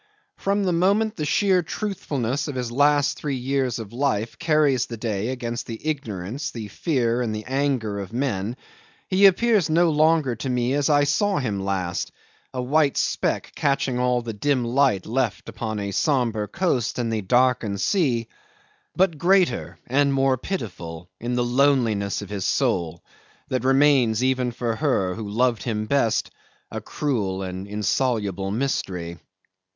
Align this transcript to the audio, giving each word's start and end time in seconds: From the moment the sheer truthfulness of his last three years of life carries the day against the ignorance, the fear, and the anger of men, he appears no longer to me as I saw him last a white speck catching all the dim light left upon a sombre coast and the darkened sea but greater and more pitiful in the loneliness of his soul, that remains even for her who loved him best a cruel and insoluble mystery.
From 0.35 0.63
the 0.63 0.73
moment 0.73 1.15
the 1.15 1.25
sheer 1.25 1.61
truthfulness 1.61 2.47
of 2.47 2.55
his 2.55 2.71
last 2.71 3.19
three 3.19 3.35
years 3.35 3.77
of 3.77 3.93
life 3.93 4.39
carries 4.39 4.87
the 4.87 4.97
day 4.97 5.27
against 5.29 5.67
the 5.67 5.79
ignorance, 5.85 6.49
the 6.49 6.69
fear, 6.69 7.21
and 7.21 7.35
the 7.35 7.45
anger 7.45 7.99
of 7.99 8.11
men, 8.11 8.57
he 9.09 9.27
appears 9.27 9.69
no 9.69 9.91
longer 9.91 10.35
to 10.37 10.49
me 10.49 10.73
as 10.73 10.89
I 10.89 11.03
saw 11.03 11.37
him 11.37 11.63
last 11.63 12.11
a 12.51 12.59
white 12.63 12.97
speck 12.97 13.51
catching 13.55 13.99
all 13.99 14.23
the 14.23 14.33
dim 14.33 14.65
light 14.65 15.05
left 15.05 15.47
upon 15.47 15.77
a 15.79 15.91
sombre 15.91 16.47
coast 16.47 16.97
and 16.97 17.13
the 17.13 17.21
darkened 17.21 17.79
sea 17.79 18.27
but 18.95 19.19
greater 19.19 19.77
and 19.85 20.11
more 20.11 20.35
pitiful 20.35 21.11
in 21.19 21.35
the 21.35 21.45
loneliness 21.45 22.23
of 22.23 22.31
his 22.31 22.45
soul, 22.45 23.03
that 23.49 23.63
remains 23.63 24.23
even 24.23 24.51
for 24.51 24.77
her 24.77 25.13
who 25.13 25.29
loved 25.29 25.61
him 25.61 25.85
best 25.85 26.31
a 26.71 26.81
cruel 26.81 27.43
and 27.43 27.67
insoluble 27.67 28.49
mystery. 28.49 29.19